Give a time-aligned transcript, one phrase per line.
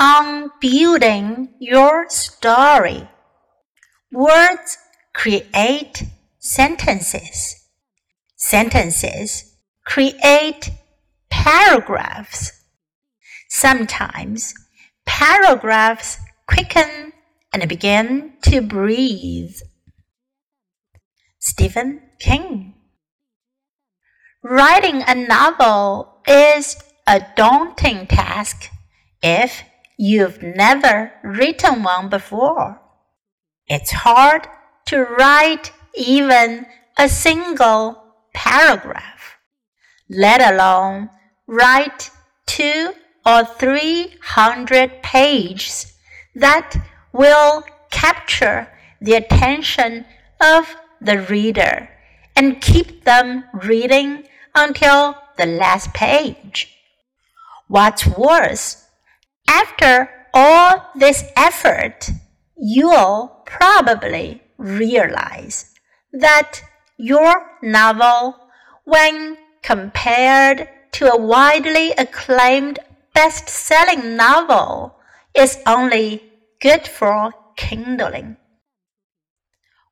[0.00, 3.06] on building your story.
[4.10, 4.78] Words
[5.14, 6.04] create
[6.38, 7.68] sentences.
[8.34, 10.70] Sentences create
[11.28, 12.50] paragraphs.
[13.50, 14.54] Sometimes
[15.04, 16.16] paragraphs
[16.48, 17.12] quicken
[17.52, 19.56] and begin to breathe.
[21.38, 22.74] Stephen King
[24.42, 26.76] Writing a novel is
[27.06, 28.70] a daunting task
[29.22, 29.62] if
[30.00, 32.80] you've never written one before.
[33.66, 34.48] It's hard
[34.86, 36.64] to write even
[36.96, 39.36] a single paragraph,
[40.08, 41.10] let alone
[41.46, 42.10] write
[42.46, 42.94] two
[43.26, 45.92] or three hundred pages
[46.34, 46.74] that
[47.12, 48.68] will capture
[49.02, 50.06] the attention
[50.40, 51.90] of the reader
[52.34, 54.24] and keep them reading
[54.54, 56.74] until the last page.
[57.68, 58.86] What's worse,
[59.50, 62.08] after all this effort,
[62.56, 65.74] you'll probably realize
[66.12, 66.62] that
[66.96, 68.36] your novel,
[68.84, 72.78] when compared to a widely acclaimed
[73.12, 74.96] best selling novel,
[75.34, 76.22] is only
[76.60, 78.36] good for kindling.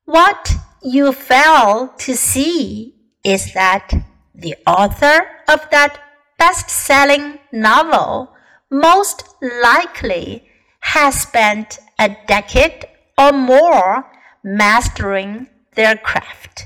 [0.05, 3.91] What you fail to see is that
[4.33, 5.99] the author of that
[6.37, 8.33] best selling novel
[8.69, 10.47] most likely
[10.81, 12.85] has spent a decade
[13.17, 14.09] or more
[14.43, 16.65] mastering their craft.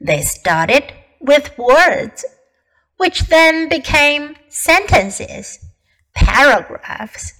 [0.00, 2.24] They started with words,
[2.96, 5.58] which then became sentences,
[6.14, 7.32] paragraphs,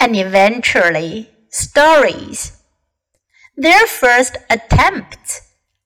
[0.00, 2.62] and eventually stories.
[3.56, 5.42] Their first attempts,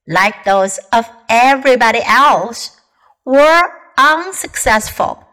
[0.06, 2.76] like those of everybody else,
[3.24, 3.62] were
[3.96, 5.26] unsuccessful.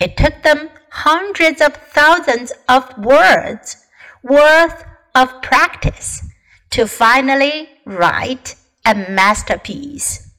[0.00, 3.76] It took them hundreds of thousands of words
[4.22, 6.22] worth of practice
[6.70, 10.30] to finally write a masterpiece.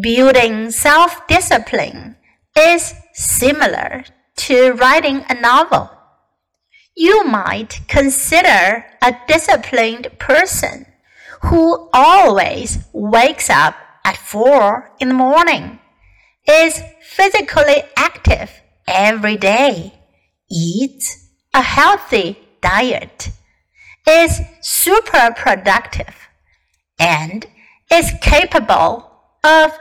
[0.00, 2.16] Building self discipline
[2.58, 4.04] is similar
[4.36, 5.90] to writing a novel.
[6.96, 10.86] You might consider a disciplined person
[11.42, 13.74] who always wakes up
[14.04, 15.78] at four in the morning,
[16.48, 18.50] is physically active
[18.86, 19.94] every day,
[20.50, 23.30] eats a healthy diet,
[24.06, 26.14] is super productive,
[26.98, 27.46] and
[27.92, 29.10] is capable
[29.44, 29.72] of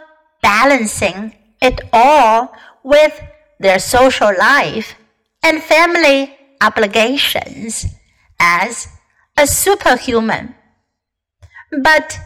[0.41, 3.21] balancing it all with
[3.59, 4.95] their social life
[5.43, 7.85] and family obligations
[8.39, 8.87] as
[9.37, 10.55] a superhuman.
[11.83, 12.19] But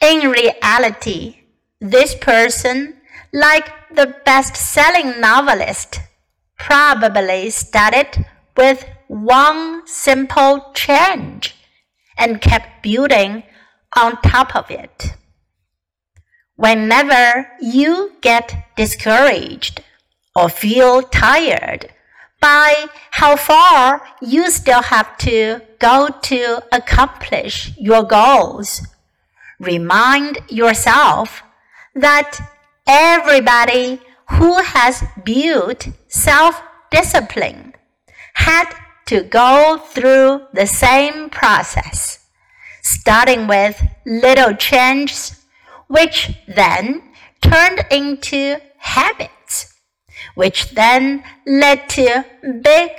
[0.00, 1.36] in reality,
[1.80, 2.99] this person,
[3.32, 6.00] like the best selling novelist,
[6.58, 8.26] probably started
[8.56, 11.54] with one simple change
[12.18, 13.42] and kept building
[13.96, 15.14] on top of it.
[16.56, 19.82] Whenever you get discouraged
[20.36, 21.88] or feel tired
[22.40, 28.86] by how far you still have to go to accomplish your goals,
[29.58, 31.42] remind yourself
[31.94, 32.40] that
[32.86, 37.74] everybody who has built self discipline
[38.34, 38.72] had
[39.06, 42.26] to go through the same process,
[42.82, 45.44] starting with little changes,
[45.88, 47.02] which then
[47.42, 49.74] turned into habits,
[50.34, 52.24] which then led to
[52.62, 52.90] big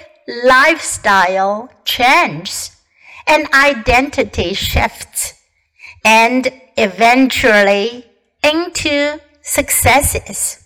[0.46, 2.76] lifestyle changes
[3.28, 5.34] and identity shifts,
[6.04, 8.06] and eventually
[8.44, 10.58] into successes.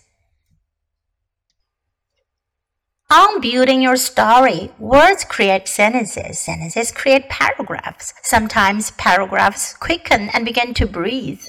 [3.08, 8.12] On building your story, words create sentences, sentences create paragraphs.
[8.22, 11.42] Sometimes paragraphs quicken and begin to breathe.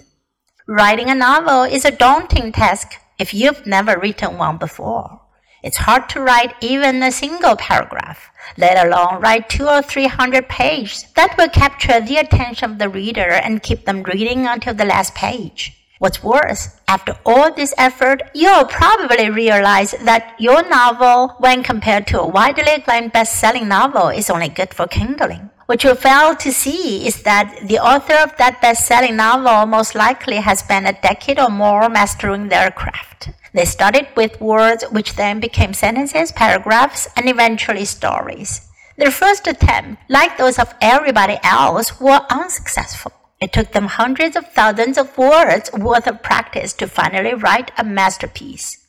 [0.67, 5.21] Writing a novel is a daunting task if you've never written one before.
[5.63, 10.47] It's hard to write even a single paragraph, let alone write two or three hundred
[10.47, 14.85] pages that will capture the attention of the reader and keep them reading until the
[14.85, 15.73] last page.
[15.99, 22.21] What's worse, after all this effort, you'll probably realize that your novel, when compared to
[22.21, 25.49] a widely acclaimed best-selling novel, is only good for kindling.
[25.65, 30.37] What you fail to see is that the author of that best-selling novel most likely
[30.37, 33.31] has spent a decade or more mastering their craft.
[33.53, 38.69] They started with words which then became sentences, paragraphs, and eventually stories.
[38.97, 43.11] Their first attempt, like those of everybody else, were unsuccessful.
[43.39, 47.83] It took them hundreds of thousands of words worth of practice to finally write a
[47.83, 48.87] masterpiece.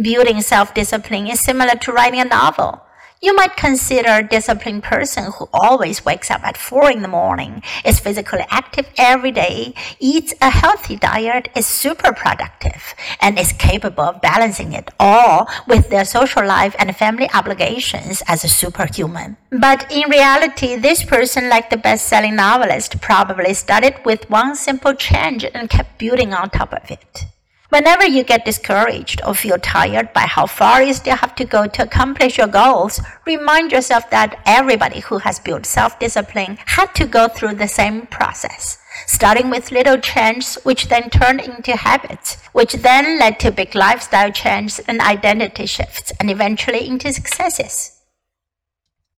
[0.00, 2.82] Building self discipline is similar to writing a novel.
[3.24, 7.62] You might consider a disciplined person who always wakes up at 4 in the morning,
[7.84, 14.02] is physically active every day, eats a healthy diet, is super productive, and is capable
[14.02, 19.36] of balancing it all with their social life and family obligations as a superhuman.
[19.50, 24.94] But in reality, this person, like the best selling novelist, probably started with one simple
[24.94, 27.26] change and kept building on top of it.
[27.72, 31.66] Whenever you get discouraged or feel tired by how far you still have to go
[31.66, 37.06] to accomplish your goals, remind yourself that everybody who has built self discipline had to
[37.06, 38.76] go through the same process,
[39.06, 44.30] starting with little changes, which then turned into habits, which then led to big lifestyle
[44.30, 47.91] changes and identity shifts, and eventually into successes.